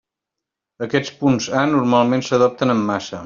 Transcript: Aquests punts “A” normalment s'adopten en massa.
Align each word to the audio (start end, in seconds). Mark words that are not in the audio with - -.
Aquests 0.85 1.13
punts 1.19 1.51
“A” 1.63 1.67
normalment 1.75 2.25
s'adopten 2.31 2.77
en 2.79 2.85
massa. 2.91 3.19